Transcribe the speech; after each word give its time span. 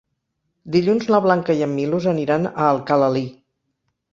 Dilluns 0.75 1.05
na 1.15 1.19
Blanca 1.27 1.57
i 1.59 1.61
en 1.67 1.71
Milos 1.81 2.09
aniran 2.15 2.51
a 2.51 2.55
Alcalalí. 2.71 3.25